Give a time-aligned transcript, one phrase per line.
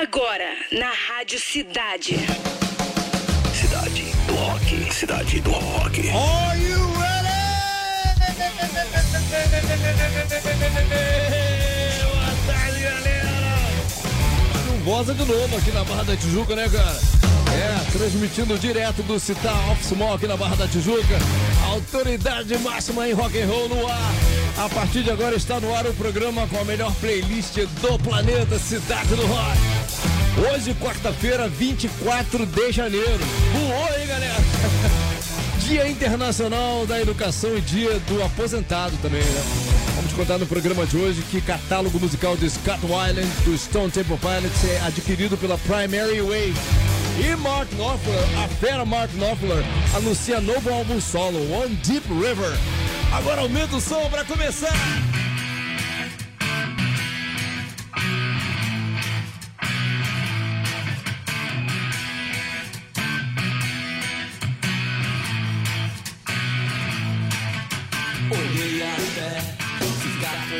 [0.00, 2.14] Agora, na Rádio Cidade.
[3.52, 4.94] Cidade do Rock.
[4.94, 6.08] Cidade do Rock.
[6.10, 7.28] Are you ready?
[12.04, 13.58] Boa tarde, galera.
[14.68, 17.00] Chuvosa de novo aqui na Barra da Tijuca, né, cara?
[17.50, 21.18] É, transmitindo direto do Citar Office Mall aqui na Barra da Tijuca.
[21.72, 24.14] Autoridade máxima em rock and roll no ar.
[24.58, 28.60] A partir de agora está no ar o programa com a melhor playlist do planeta
[28.60, 29.77] Cidade do Rock.
[30.38, 33.18] Hoje, quarta-feira, 24 de janeiro.
[33.52, 34.36] Voou, hein, galera?
[35.66, 39.42] Dia Internacional da Educação e Dia do Aposentado também, né?
[39.96, 44.16] Vamos contar no programa de hoje que catálogo musical de Scott Weiland do Stone Temple
[44.16, 46.54] Pilots é adquirido pela Primary Wave.
[47.18, 49.64] E Mark Knopfler, a fera Mark Knopfler,
[49.96, 52.56] anuncia novo álbum solo, One Deep River.
[53.12, 55.27] Agora aumenta o som pra começar!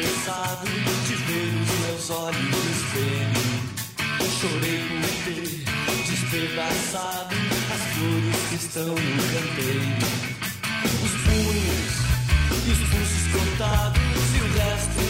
[0.01, 0.67] Cansado
[1.07, 3.49] de ver os meus olhos no espelho.
[4.41, 5.49] Chorei por ter
[6.07, 7.35] despedaçado
[7.75, 9.99] as flores que estão no canteiro.
[11.03, 11.93] Os punhos
[12.67, 14.01] e os pulsos cortados
[14.35, 15.08] e o resto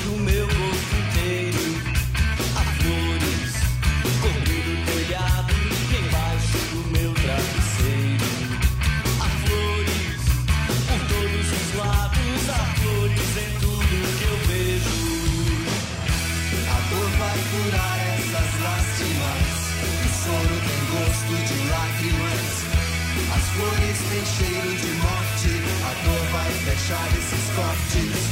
[23.68, 25.50] flores têm cheiro de morte,
[25.84, 28.27] a dor vai fechar esses cortes.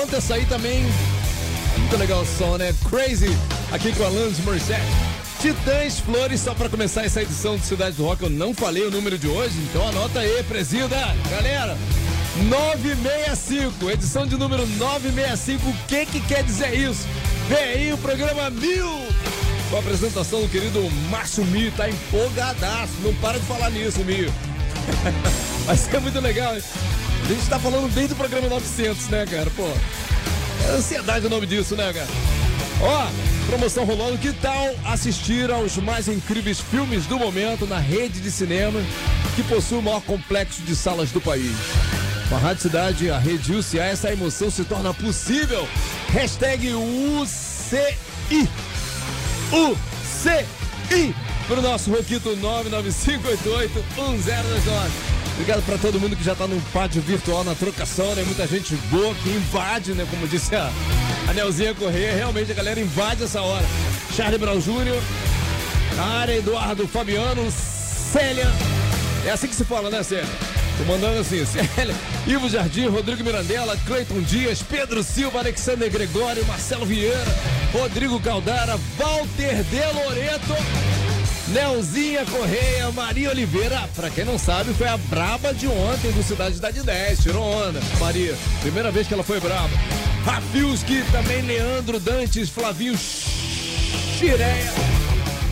[0.00, 0.06] Cio.
[0.06, 0.82] Quanto essa aí também.
[1.76, 2.74] Muito legal o som, né?
[2.88, 3.36] Crazy,
[3.70, 4.80] aqui com a Alanis Morissette.
[5.40, 8.90] Titãs Flores, só para começar essa edição do Cidade do Rock, eu não falei o
[8.90, 10.96] número de hoje, então anota aí, presida.
[11.30, 11.76] Galera,
[12.48, 17.06] 965, edição de número 965, o que que quer dizer isso?
[17.48, 18.88] Vem aí o programa Mil,
[19.70, 20.80] com a apresentação do querido
[21.10, 24.32] Márcio Mio, tá empolgadaço, não para de falar nisso, Mio.
[25.64, 26.62] Vai ser muito legal, hein?
[27.24, 29.50] A gente tá falando desde o programa 900, né, cara?
[29.50, 29.68] Pô,
[30.64, 32.08] é ansiedade o nome disso, né, cara?
[32.82, 33.06] Ó,
[33.46, 38.80] promoção rolando, que tal assistir aos mais incríveis filmes do momento na rede de cinema
[39.36, 41.54] que possui o maior complexo de salas do país?
[42.28, 45.68] Com a Rádio Cidade, a Rede UCA, essa emoção se torna possível.
[46.12, 47.98] Hashtag UCI.
[49.52, 51.14] UCI.
[51.48, 55.09] Pro nosso Roquito 995881029.
[55.40, 58.22] Obrigado para todo mundo que já tá no pátio virtual na trocação, né?
[58.24, 60.06] Muita gente boa que invade, né?
[60.10, 60.70] Como disse a,
[61.26, 63.64] a Nelzinha Corrêa, realmente a galera invade essa hora.
[64.14, 65.00] Charlie Brown Jr.,
[65.98, 68.46] área Eduardo Fabiano, Célia.
[69.24, 70.28] É assim que se fala, né, Célia?
[70.76, 71.42] Tô mandando assim,
[71.74, 71.94] Célia,
[72.26, 77.24] Ivo Jardim, Rodrigo Mirandela, Cleiton Dias, Pedro Silva, Alexander Gregório, Marcelo Vieira,
[77.72, 80.99] Rodrigo Caldara, Walter De Loreto.
[81.52, 86.60] Nelzinha Correia, Maria Oliveira, pra quem não sabe, foi a braba de ontem do Cidade
[86.60, 87.18] da 10.
[87.18, 88.36] Tirou onda, Maria.
[88.60, 89.70] Primeira vez que ela foi braba.
[90.24, 94.72] Rafilski, também Leandro Dantes, Flavinho Chireia,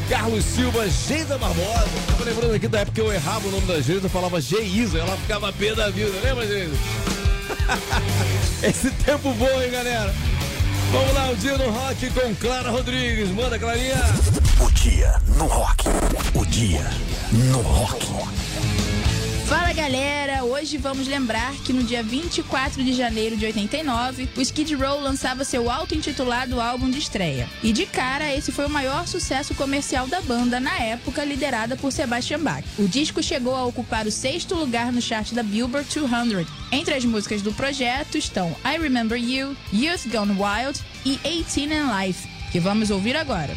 [0.09, 1.89] Carlos Silva, Geisa Barbosa.
[2.07, 4.99] Tava lembrando aqui da época que eu errava o nome da Geisa, eu falava Geisa,
[4.99, 6.77] ela ficava pé da vida, lembra, Geisa?
[8.63, 10.15] Esse tempo bom, hein, galera?
[10.91, 13.31] Vamos lá, o dia no rock com Clara Rodrigues.
[13.31, 13.97] Manda, Clarinha.
[14.61, 15.85] O dia no rock.
[16.35, 16.85] O dia
[17.33, 18.38] no rock.
[19.49, 24.75] Fala galera, hoje vamos lembrar que no dia 24 de janeiro de 89, o Skid
[24.75, 27.49] Row lançava seu auto-intitulado álbum de estreia.
[27.63, 31.91] E de cara, esse foi o maior sucesso comercial da banda na época, liderada por
[31.91, 32.63] Sebastian Bach.
[32.79, 36.47] O disco chegou a ocupar o sexto lugar no chart da Billboard 200.
[36.71, 42.05] Entre as músicas do projeto estão I Remember You, Youth Gone Wild e 18 and
[42.05, 43.55] Life, que vamos ouvir agora.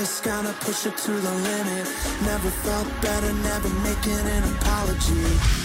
[0.00, 1.86] just gotta push it to the limit.
[2.22, 5.59] Never felt better, never making an apology.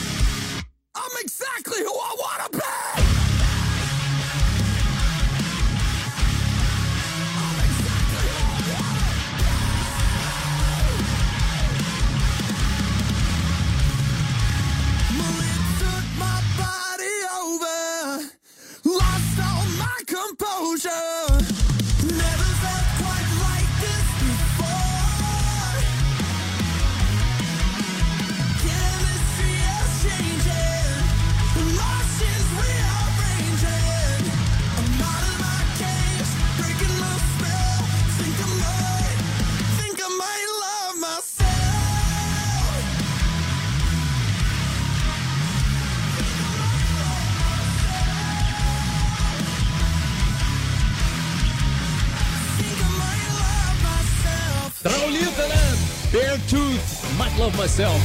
[57.65, 57.99] Myself.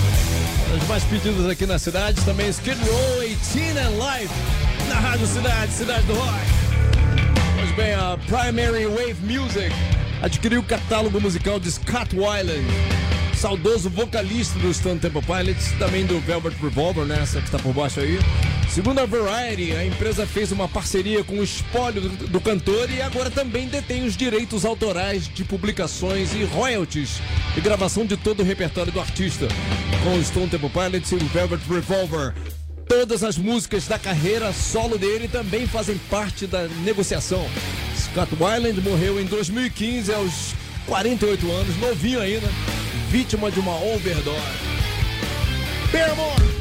[0.75, 4.35] As mais pedidas aqui na cidade também Skid Row 18 and Life
[4.89, 6.41] na Rádio Cidade, Cidade do Rock.
[7.59, 9.71] Pois bem, a Primary Wave Music
[10.23, 12.65] adquiriu o catálogo musical de Scott Weiland,
[13.37, 17.19] saudoso vocalista do Stone Temple Pilots, também do Velvet Revolver, né?
[17.21, 18.19] Essa que está por baixo aí.
[18.71, 23.29] Segundo a Variety, a empresa fez uma parceria com o espólio do, cantor e agora
[23.29, 27.21] também detém os direitos autorais de publicações e royalties
[27.57, 29.49] e gravação de todo o repertório do artista,
[30.05, 32.33] com o Stone Temple Pilots e o Velvet Revolver.
[32.89, 37.45] Todas as músicas da carreira solo dele também fazem parte da negociação.
[37.97, 40.55] Scott Weiland morreu em 2015 aos
[40.87, 42.47] 48 anos, novinho ainda,
[43.09, 44.39] vítima de uma overdose.
[45.91, 46.60] Paramore!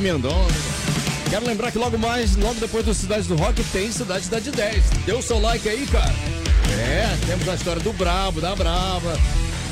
[0.00, 0.54] Mendonça.
[1.28, 4.50] Quero lembrar que logo mais, logo depois do Cidade do Rock, tem Cidade da de
[4.50, 4.84] 10.
[5.06, 6.12] Deu o seu like aí, cara.
[6.72, 9.16] É, temos a história do Brabo, da Brava,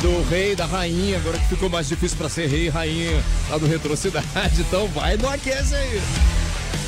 [0.01, 3.59] do rei, da rainha, agora que ficou mais difícil pra ser rei e rainha lá
[3.59, 4.27] do Retrocidade.
[4.61, 6.01] Então vai no aquece aí.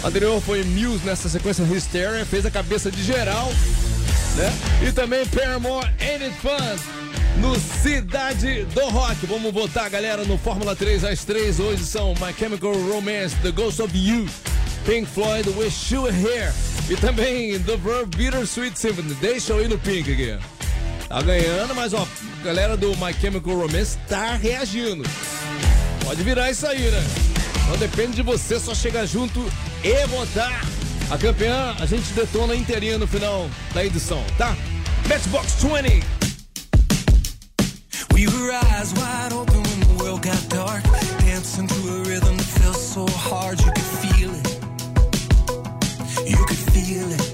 [0.02, 3.52] O anterior foi Muse nessa sequência Hysteria, fez a cabeça de geral,
[4.36, 4.52] né?
[4.86, 6.99] E também Paramore Ain't It Fun
[7.36, 9.26] no Cidade do Rock.
[9.26, 11.60] Vamos votar, galera, no Fórmula 3 às 3.
[11.60, 14.26] Hoje são My Chemical Romance, The Ghost of You,
[14.84, 16.52] Pink Floyd, Wish You Were Here
[16.88, 19.14] e também The Verve Bittersweet Symphony.
[19.14, 20.38] Deixa eu ir no Pink aqui.
[21.08, 22.06] Tá ganhando, mas ó,
[22.44, 25.04] galera do My Chemical Romance tá reagindo.
[26.04, 27.02] Pode virar isso aí, né?
[27.64, 29.40] Então depende de você, só chegar junto
[29.82, 30.64] e votar.
[31.10, 34.56] A campeã, a gente detona inteirinha no final da edição, tá?
[35.08, 36.19] Matchbox 20.
[38.26, 40.82] Were eyes wide open when the world got dark.
[41.20, 44.60] Dancing to a rhythm that felt so hard you could feel it.
[46.28, 47.29] You could feel it.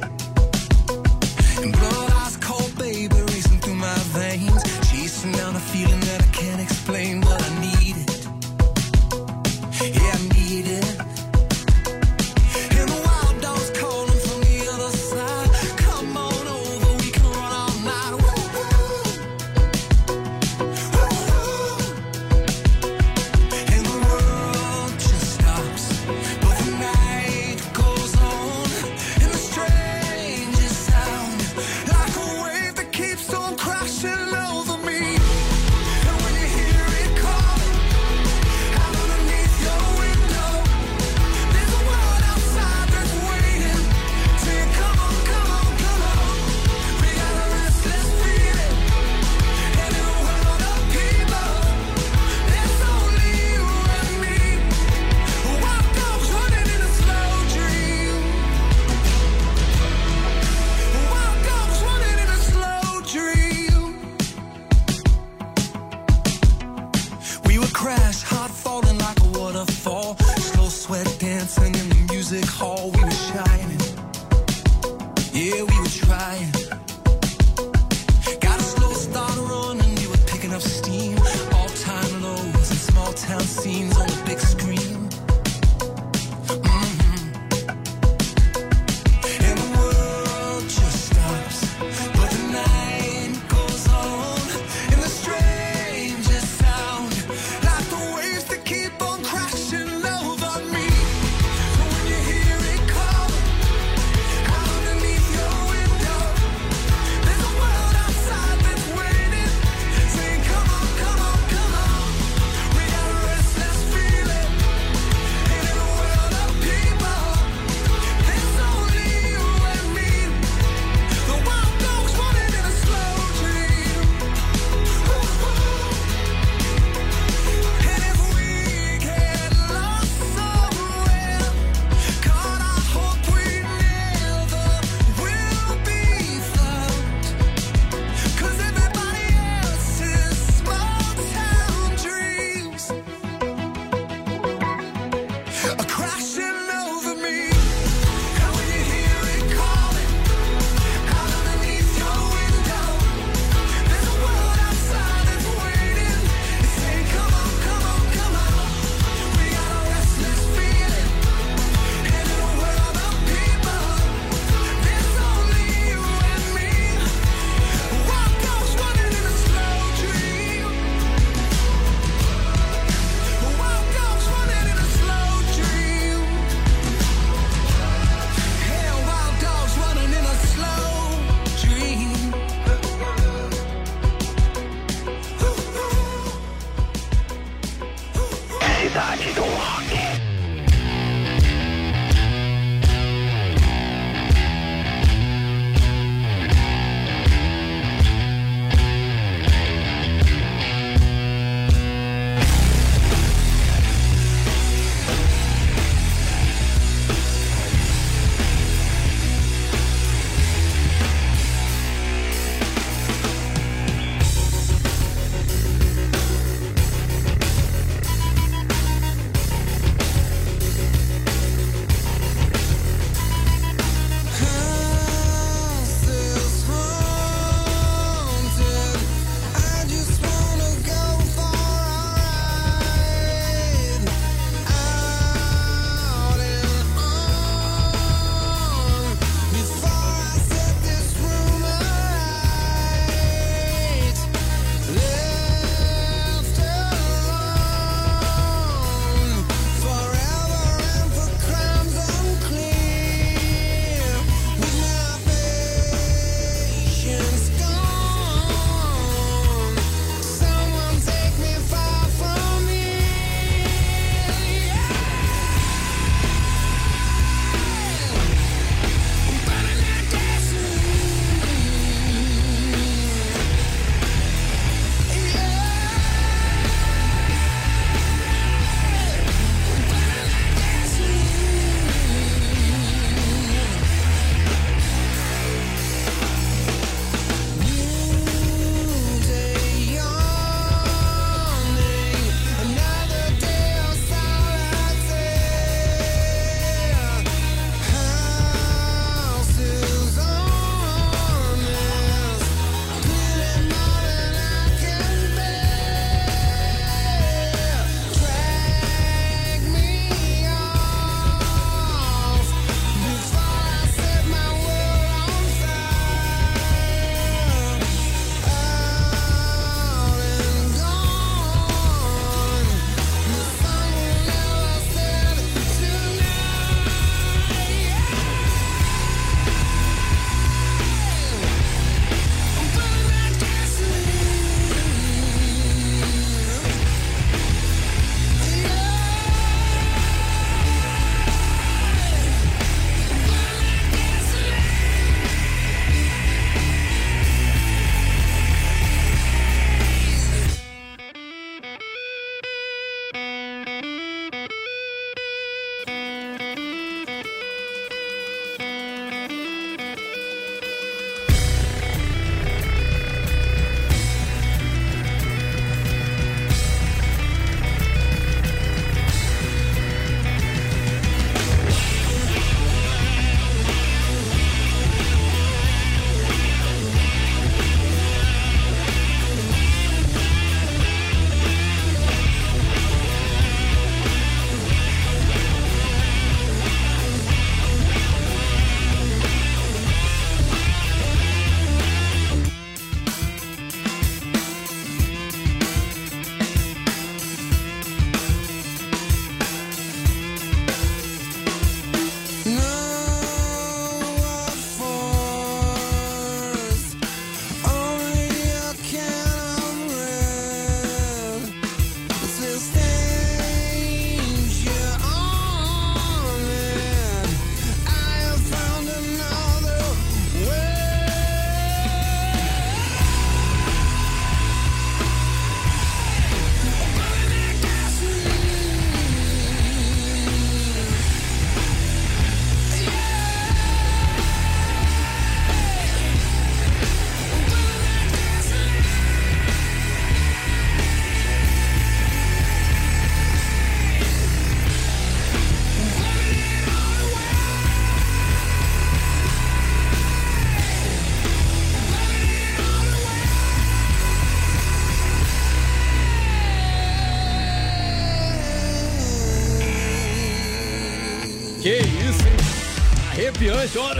[67.76, 70.05] crash, hot falling like a waterfall.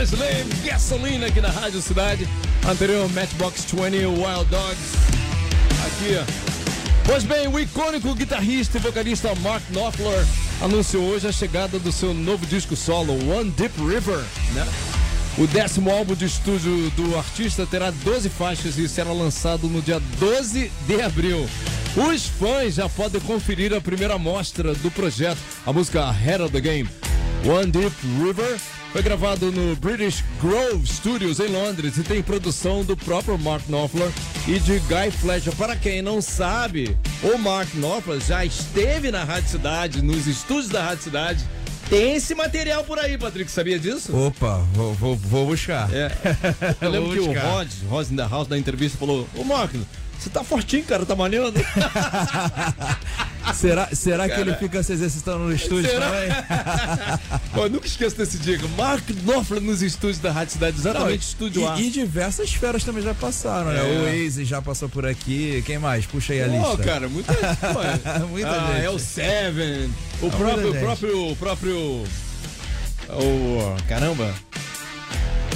[0.07, 2.25] Slave, gasolina aqui na Rádio Cidade.
[2.65, 4.95] Anterior Matchbox 20, Wild Dogs.
[5.85, 6.23] Aqui, ó.
[7.05, 10.25] Pois bem, o icônico guitarrista e vocalista Mark Knopfler
[10.61, 14.65] anunciou hoje a chegada do seu novo disco solo, One Deep River, né?
[15.37, 19.99] O décimo álbum de estúdio do artista terá 12 faixas e será lançado no dia
[20.19, 21.49] 12 de abril.
[21.97, 26.61] Os fãs já podem conferir a primeira amostra do projeto, a música Head of the
[26.61, 26.96] Game.
[27.45, 28.57] One Deep River
[28.91, 34.09] foi gravado no British Grove Studios em Londres e tem produção do próprio Mark Knopfler
[34.47, 35.55] e de Guy Fletcher.
[35.55, 40.83] Para quem não sabe, o Mark Knopfler já esteve na Rádio Cidade, nos estúdios da
[40.83, 41.45] Rádio Cidade.
[41.89, 44.15] Tem esse material por aí, Patrick, sabia disso?
[44.15, 45.93] Opa, vou, vou, vou buscar.
[45.93, 46.11] É.
[46.81, 47.45] Eu lembro que o buscar.
[47.45, 49.71] Rod, Rod in the House, na entrevista, falou: Ô Mark,
[50.19, 51.59] você tá fortinho, cara, tá malhando?
[53.53, 56.05] Será, será que ele fica se exercitando no estúdio Será?
[56.05, 56.29] também?
[57.53, 58.57] Pô, eu nunca esqueço desse dia.
[58.77, 61.79] Mark Knopfler nos estúdios da Rádio Cidade, exatamente, estúdio A.
[61.79, 63.79] e, e diversas feras também já passaram, né?
[63.79, 63.99] É.
[63.99, 65.63] O Waze já passou por aqui.
[65.65, 66.05] Quem mais?
[66.05, 66.83] Puxa aí a Pô, lista.
[66.83, 68.85] cara, muita, pô, Muita ah, gente.
[68.85, 69.89] É o Seven,
[70.21, 70.79] o próprio, gente.
[70.79, 71.77] próprio, próprio,
[73.09, 74.33] o caramba,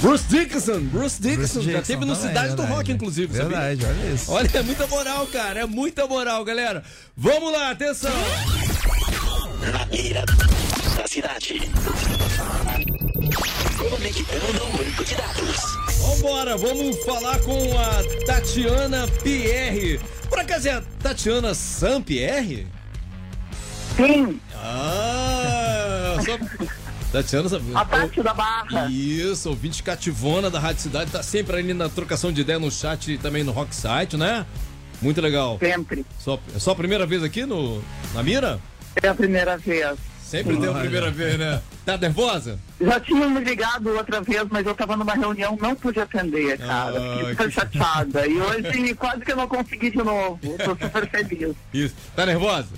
[0.02, 2.62] Bruce Dickinson, Bruce Dickinson, Bruce já teve no também, Cidade do.
[2.64, 3.56] Rock, inclusive, sabia?
[3.56, 4.32] Verdade, olha isso.
[4.32, 6.82] Olha, é muita moral, cara, é muita moral, galera.
[7.16, 8.10] Vamos lá, atenção.
[9.72, 10.24] Na mira
[10.96, 11.70] da cidade.
[13.78, 15.56] Conectando o banco de dados.
[16.00, 20.00] Vambora, vamos falar com a Tatiana Pierre.
[20.28, 22.66] Por acaso é a Tatiana Sampierre?
[23.96, 26.81] Sim, Ah, só...
[27.12, 28.88] Tatiana a Tati da Barra.
[28.90, 33.12] Isso, ouvinte cativona da Rádio Cidade, tá sempre ali na trocação de ideia no chat
[33.12, 34.46] e também no Rock Site, né?
[35.02, 35.58] Muito legal.
[35.58, 36.06] Sempre.
[36.18, 37.82] Só, é só a primeira vez aqui no,
[38.14, 38.58] na mira?
[39.02, 39.98] É a primeira vez.
[40.22, 41.60] Sempre tem a primeira vez, né?
[41.84, 42.58] Tá nervosa?
[42.80, 46.96] Já tinham me ligado outra vez, mas eu tava numa reunião, não pude atender, cara.
[46.96, 48.26] Ah, Fiquei que super chateada.
[48.26, 50.38] E hoje quase que eu não consegui de novo.
[50.64, 51.54] Tô super feliz.
[51.74, 51.94] Isso.
[52.16, 52.70] Tá nervosa?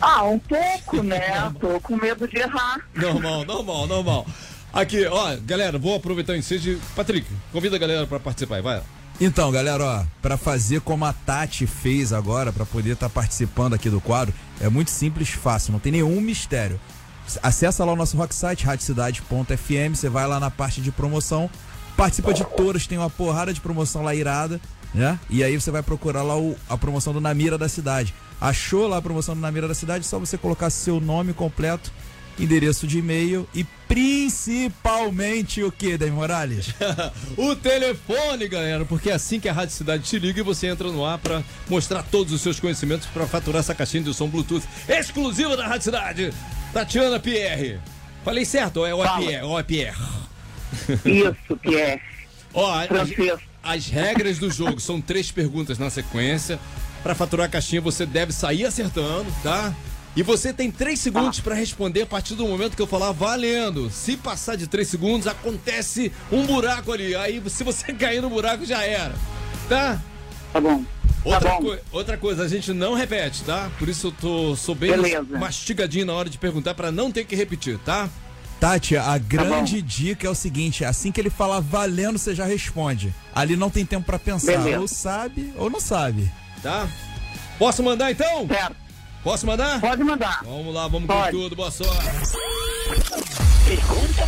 [0.00, 1.52] Ah, um pouco, né?
[1.60, 2.78] Tô com medo de errar.
[2.94, 4.26] Normal, normal, normal.
[4.72, 6.76] Aqui, ó, galera, vou aproveitar o ensejo.
[6.76, 8.82] de- Patrick, convida a galera pra participar aí, vai.
[9.20, 13.90] Então, galera, ó, pra fazer como a Tati fez agora, pra poder estar participando aqui
[13.90, 16.78] do quadro, é muito simples, fácil, não tem nenhum mistério.
[17.42, 21.50] Acessa lá o nosso rock site, radiocidade.fm, você vai lá na parte de promoção,
[21.98, 24.60] participa de todas, tem uma porrada de promoção lá irada,
[24.94, 25.18] né?
[25.28, 28.14] E aí você vai procurar lá o- a promoção do Namira da Cidade.
[28.40, 31.92] Achou lá a promoção do Namira da Cidade, só você colocar seu nome completo,
[32.38, 36.72] endereço de e-mail e principalmente o que, Dave Morales?
[37.36, 40.88] o telefone, galera, porque é assim que a Rádio Cidade te liga e você entra
[40.92, 44.62] no ar pra mostrar todos os seus conhecimentos pra faturar essa caixinha de som Bluetooth
[44.88, 46.32] exclusiva da Rádio Cidade.
[46.72, 47.80] Tatiana Pierre.
[48.24, 49.24] Falei certo, ou é o Fala.
[51.04, 51.08] É?
[51.10, 52.00] Isso, Pierre.
[52.54, 53.38] Ó, a- Francês.
[53.62, 56.58] as regras do jogo são três perguntas na sequência.
[57.02, 59.72] Pra faturar a caixinha, você deve sair acertando, tá?
[60.16, 63.88] E você tem três segundos pra responder a partir do momento que eu falar valendo.
[63.90, 67.14] Se passar de três segundos, acontece um buraco ali.
[67.14, 69.14] Aí, se você cair no buraco, já era.
[69.68, 70.02] Tá?
[70.52, 70.82] Tá bom.
[71.24, 71.62] Outra, tá bom.
[71.66, 73.70] coi- outra coisa, a gente não repete, tá?
[73.78, 75.38] Por isso eu tô, sou bem Beleza.
[75.38, 78.08] mastigadinho na hora de perguntar pra não ter que repetir, tá?
[78.60, 82.44] Tati, a Tá grande dica é o seguinte: assim que ele falar valendo, você já
[82.44, 83.14] responde.
[83.34, 84.58] Ali não tem tempo pra pensar.
[84.58, 84.80] Beleza.
[84.80, 86.30] Ou sabe ou não sabe.
[86.62, 86.88] Tá?
[87.58, 88.46] Posso mandar então?
[88.48, 88.76] Certo.
[89.22, 89.80] Posso mandar?
[89.80, 90.42] Pode mandar.
[90.44, 91.30] Vamos lá, vamos com Pode.
[91.32, 91.94] tudo, boa sorte.
[93.66, 94.24] Pergunta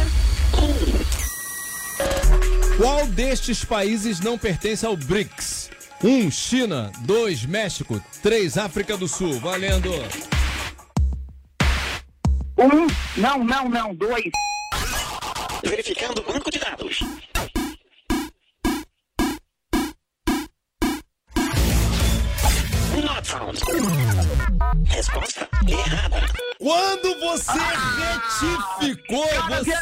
[2.77, 2.77] 1.
[2.77, 5.71] Qual destes países não pertence ao BRICS?
[6.03, 6.09] 1.
[6.09, 6.91] Um, China.
[7.01, 7.47] 2.
[7.47, 8.03] México.
[8.23, 8.59] 3.
[8.59, 9.39] África do Sul.
[9.41, 9.91] Valendo.
[12.61, 12.87] Um.
[13.21, 13.95] Não, não, não.
[13.95, 14.31] Dois.
[15.65, 16.99] Verificando o banco de dados.
[23.05, 23.59] Not found.
[24.87, 26.27] Resposta errada.
[26.59, 27.59] Quando você
[28.83, 29.73] retificou, Cara, você,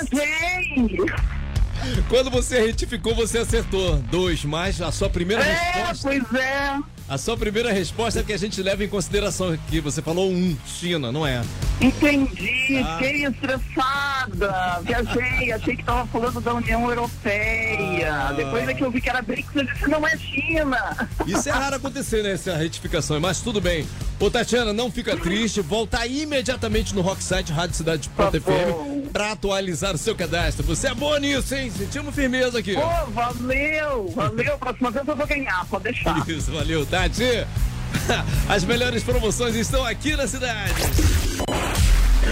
[2.09, 3.97] quando você retificou, você acertou.
[3.97, 4.45] 2.
[4.45, 6.09] Mas a sua primeira É, resposta.
[6.09, 6.79] pois é.
[7.09, 9.81] A sua primeira resposta é que a gente leva em consideração aqui.
[9.81, 10.35] Você falou 1.
[10.35, 11.43] Um, China, não é?
[11.81, 12.97] Entendi, Ah.
[12.99, 14.81] fiquei estressada.
[14.83, 18.13] Viajei, achei que tava falando da União Europeia.
[18.13, 18.33] Ah.
[18.33, 21.09] Depois é que eu vi que era BRICS, eu disse, não é China.
[21.27, 22.33] Isso é raro acontecer, né?
[22.33, 23.87] Essa retificação, mas tudo bem.
[24.19, 25.61] Ô, Tatiana, não fica triste.
[25.61, 30.65] Volta imediatamente no Rocksite Rádio Cidade Tá FM pra atualizar o seu cadastro.
[30.67, 31.71] Você é boa nisso, hein?
[31.71, 32.75] Sentimos firmeza aqui.
[32.75, 34.59] Pô, valeu, valeu.
[34.59, 36.29] Próxima vez eu vou ganhar, pode deixar.
[36.29, 37.47] Isso, valeu, Tati.
[38.49, 40.75] As melhores promoções estão aqui na cidade.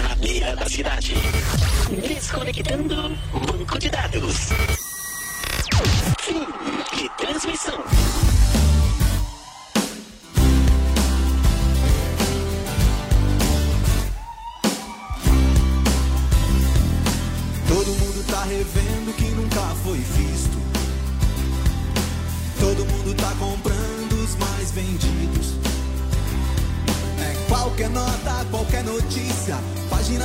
[0.03, 1.13] Na beira da cidade.
[2.07, 4.49] Desconectando banco de dados.
[6.19, 6.45] Fim
[6.95, 8.06] de transmissão.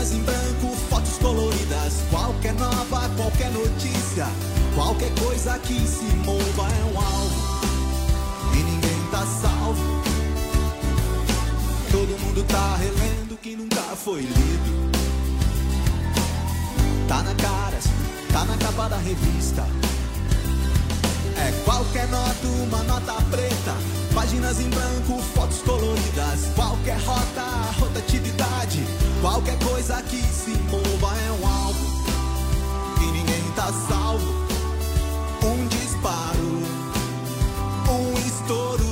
[0.03, 1.95] Páginas em branco, fotos coloridas.
[2.11, 4.27] Qualquer nova, qualquer notícia.
[4.75, 7.71] Qualquer coisa que se mova é um alvo.
[8.53, 10.03] E ninguém tá salvo.
[11.93, 14.91] Todo mundo tá relendo que nunca foi lido.
[17.07, 17.79] Tá na cara,
[18.33, 19.65] tá na capa da revista.
[21.37, 23.77] É qualquer nota, uma nota preta.
[24.13, 26.51] Páginas em branco, fotos coloridas.
[26.57, 27.45] Qualquer rota,
[27.79, 28.85] rotatividade.
[29.23, 31.87] Qualquer coisa que se mova é um alvo.
[33.01, 34.35] E ninguém tá salvo.
[35.45, 36.63] Um disparo,
[37.89, 38.83] um estouro.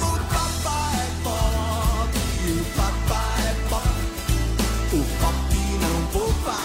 [0.00, 2.12] O papai é pop,
[2.48, 4.00] o papai é pop.
[4.94, 6.56] O pop não poupa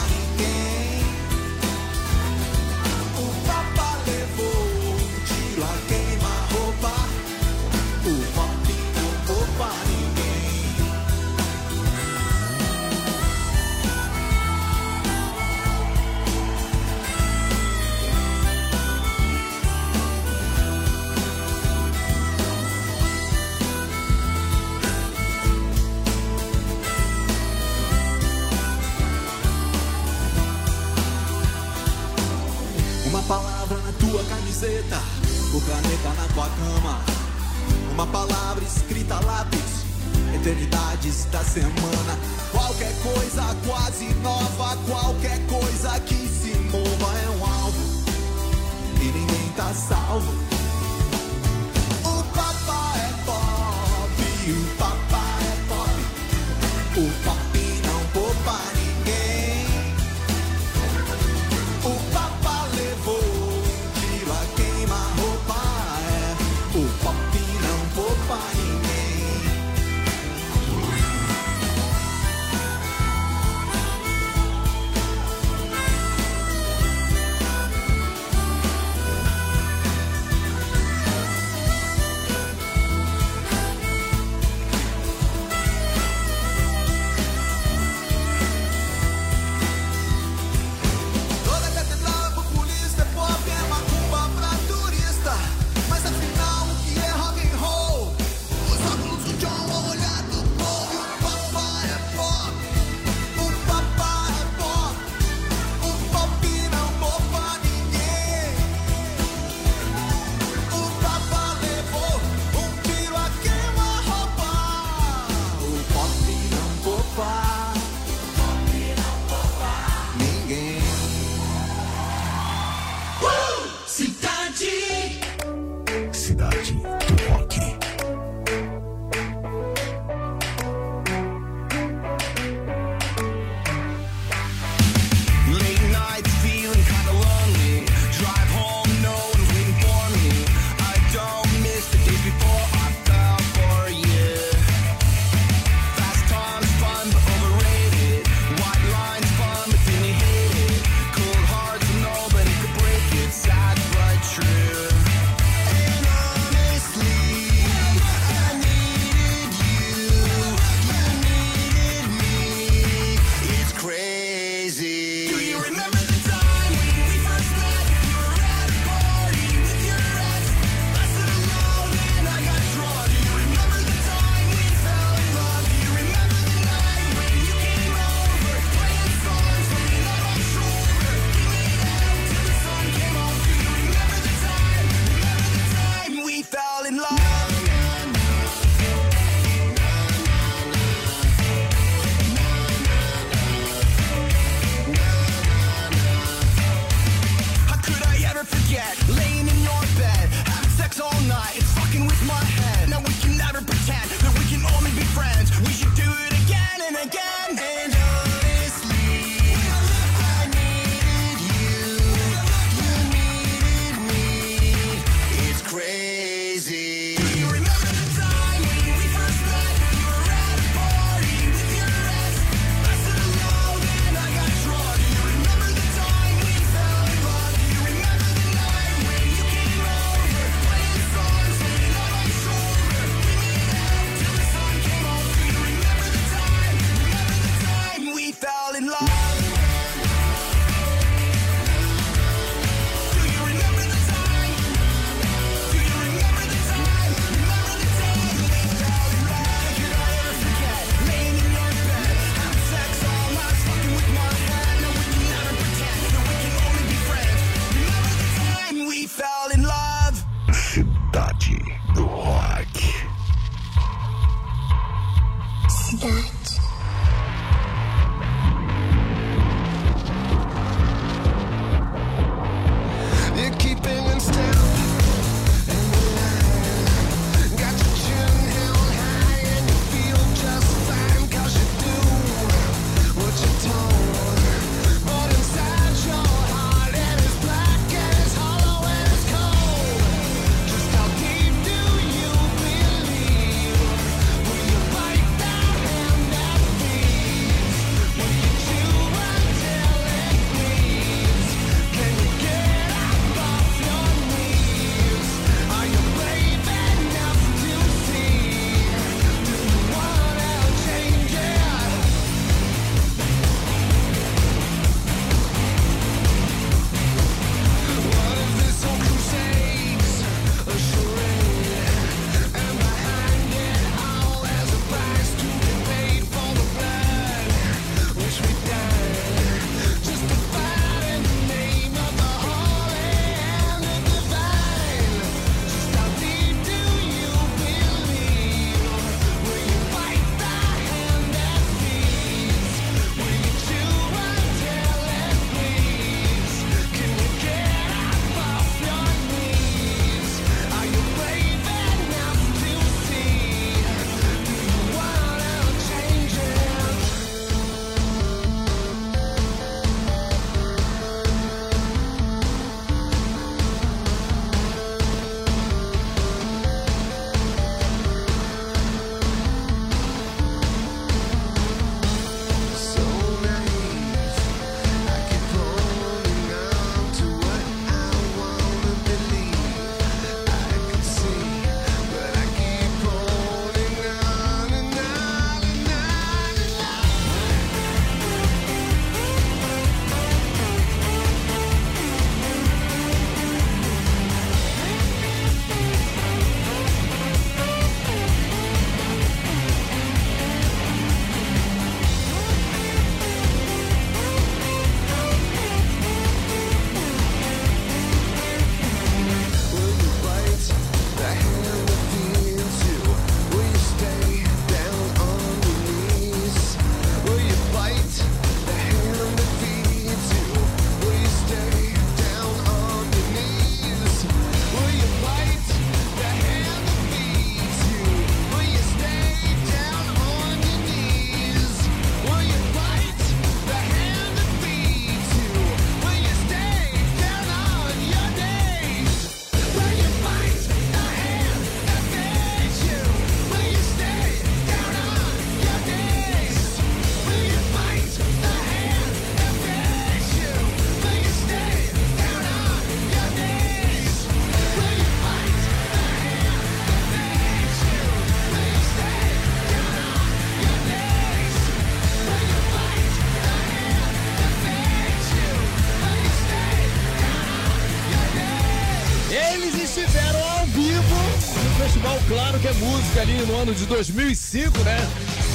[473.57, 474.97] no ano de 2005, né?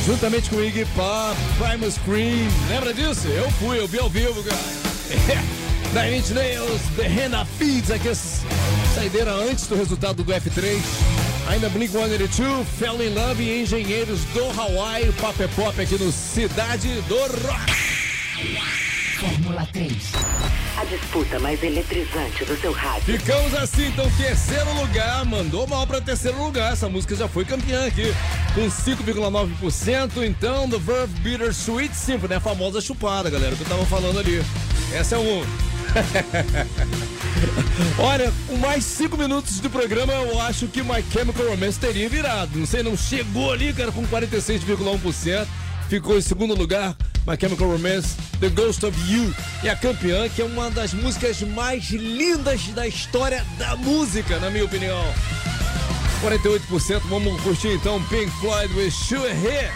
[0.04, 2.48] Juntamente com Iggy Pop, Primal Scream.
[2.68, 3.28] Lembra disso?
[3.28, 4.58] Eu fui, eu vi ao vivo, cara.
[5.94, 8.44] Nine Inch Nails, The Henna Feeds, aqui essa
[8.94, 10.80] saideira antes do resultado do F3.
[11.48, 15.08] Ainda Blink-182, Fell in Love e Engenheiros do Hawaii.
[15.08, 17.72] O Pop é Pop aqui no Cidade do Rock.
[19.20, 20.21] Fórmula 3.
[20.82, 23.16] A disputa mais eletrizante do seu rádio.
[23.16, 26.72] Ficamos assim, então, terceiro lugar, mandou mal para terceiro lugar.
[26.72, 28.12] Essa música já foi campeã aqui,
[28.52, 30.24] com 5,9%.
[30.26, 34.44] Então, The Verve Bitter Sweet Symphony, a famosa chupada, galera, que eu tava falando ali.
[34.92, 35.44] Essa é um.
[38.02, 42.58] Olha, com mais cinco minutos de programa, eu acho que My Chemical Romance teria virado.
[42.58, 45.46] Não sei, não chegou ali, cara, com 46,1%.
[45.88, 49.32] Ficou em segundo lugar, My Chemical Romance, The Ghost of You.
[49.62, 54.50] E a campeã, que é uma das músicas mais lindas da história da música, na
[54.50, 55.02] minha opinião.
[56.22, 57.00] 48%.
[57.08, 59.70] Vamos curtir então Pink Floyd with Sure Here.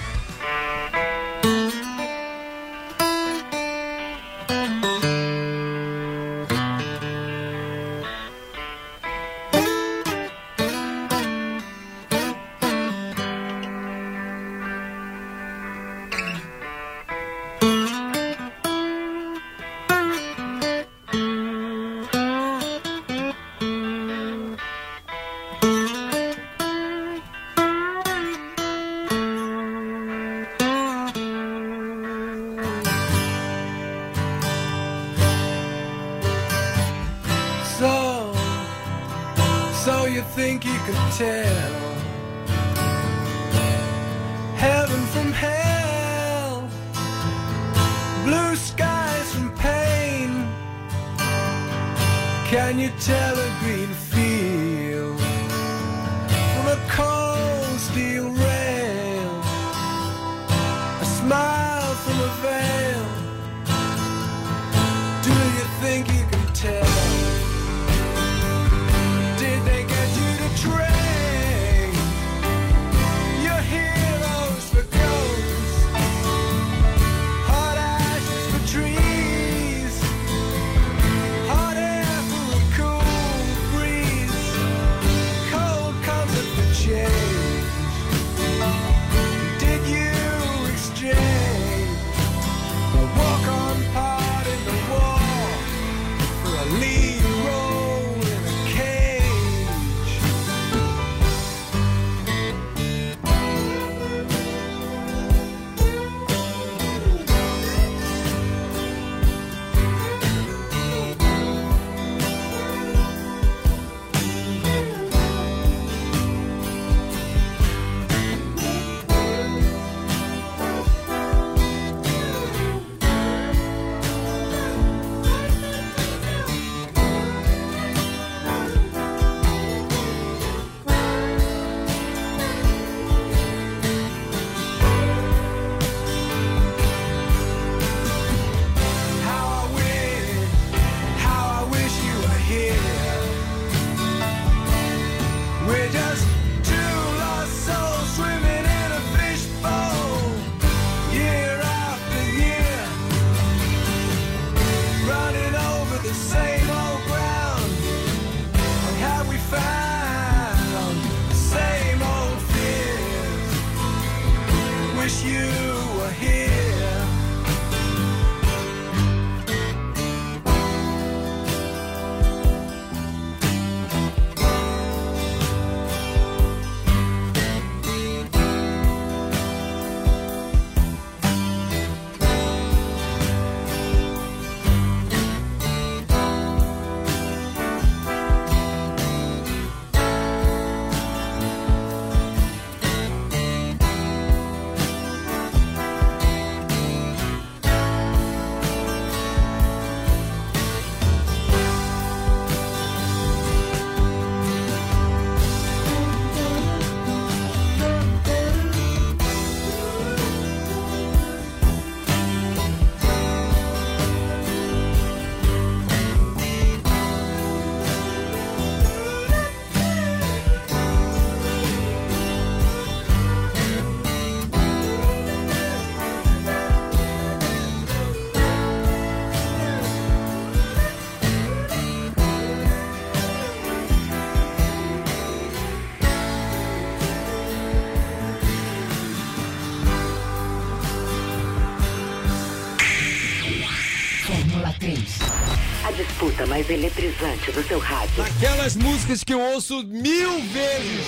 [246.16, 248.24] Disputa mais eletrizante do seu rádio.
[248.24, 251.06] Aquelas músicas que eu ouço mil vezes,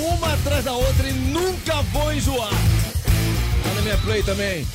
[0.00, 2.50] uma atrás da outra e nunca vou enjoar.
[2.50, 4.66] Tá na minha play também.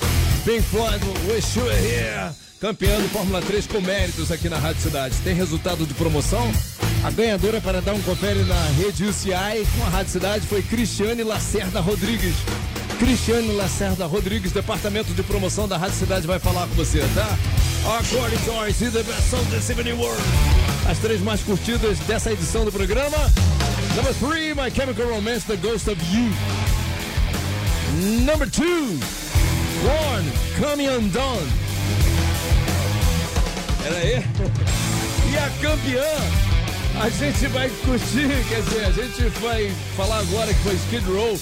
[0.45, 2.33] Pink Floyd, Wish You Were Here.
[2.61, 5.15] Campeão do Fórmula 3 com méritos aqui na Rádio Cidade.
[5.23, 6.49] Tem resultado de promoção?
[7.03, 11.23] A ganhadora para dar um confere na rede UCI com a Rádio Cidade foi Cristiane
[11.23, 12.35] Lacerda Rodrigues.
[12.97, 17.37] Cristiane Lacerda Rodrigues, departamento de promoção da Rádio Cidade, vai falar com você, tá?
[17.87, 18.39] According
[18.91, 19.45] the best song
[19.99, 20.21] world.
[20.89, 23.15] As três mais curtidas dessa edição do programa.
[23.95, 26.31] Number three, My Chemical Romance, The Ghost of You.
[28.25, 28.99] Number two,
[29.85, 30.25] One,
[30.59, 31.47] Coming Undone.
[33.83, 34.25] Pera aí.
[35.31, 36.05] E a campeã,
[37.01, 41.37] a gente vai curtir, quer dizer, a gente vai falar agora que foi Skid Row,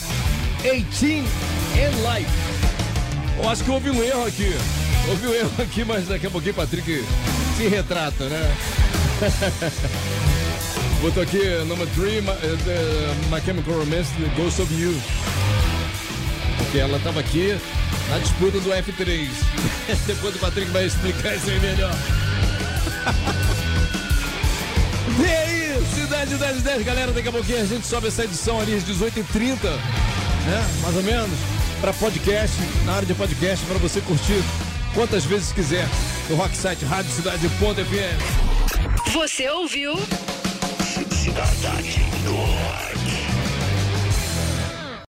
[0.63, 1.25] 18
[1.75, 2.31] and Life.
[3.37, 4.82] Eu acho que houve um erro aqui.
[5.05, 7.05] Um erro aqui, mas daqui a pouquinho Patrick
[7.57, 8.55] se retrata, né?
[11.01, 12.35] Botou aqui, number 3, my, uh,
[13.29, 14.93] my Chemical Romance, Ghost of You.
[16.57, 17.57] Porque ela tava aqui
[18.09, 19.27] na disputa do F3.
[20.07, 21.93] Depois o Patrick vai explicar isso aí melhor.
[25.19, 28.73] E aí, Cidade 10 10, galera, daqui a pouquinho a gente sobe essa edição ali
[28.73, 30.69] às 18h30, né?
[30.81, 31.29] Mais ou menos,
[31.79, 34.41] para podcast, na área de podcast, para você curtir
[34.93, 35.87] quantas vezes quiser
[36.29, 39.11] no Rocksite Rádio Cidade.fm.
[39.11, 39.95] Você ouviu?
[41.11, 42.12] Cidade.